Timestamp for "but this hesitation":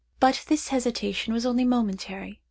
0.19-1.31